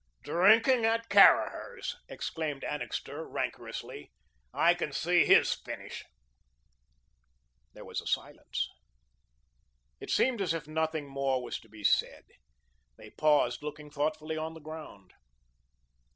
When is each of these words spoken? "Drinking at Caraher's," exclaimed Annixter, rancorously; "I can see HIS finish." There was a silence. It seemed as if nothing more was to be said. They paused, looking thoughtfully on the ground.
"Drinking 0.23 0.83
at 0.83 1.09
Caraher's," 1.11 1.95
exclaimed 2.09 2.63
Annixter, 2.63 3.23
rancorously; 3.23 4.11
"I 4.51 4.73
can 4.73 4.91
see 4.93 5.25
HIS 5.25 5.53
finish." 5.53 6.03
There 7.73 7.85
was 7.85 8.01
a 8.01 8.07
silence. 8.07 8.67
It 9.99 10.09
seemed 10.09 10.41
as 10.41 10.55
if 10.55 10.67
nothing 10.67 11.07
more 11.07 11.43
was 11.43 11.59
to 11.59 11.69
be 11.69 11.83
said. 11.83 12.23
They 12.97 13.11
paused, 13.11 13.61
looking 13.61 13.91
thoughtfully 13.91 14.37
on 14.37 14.55
the 14.55 14.59
ground. 14.59 15.13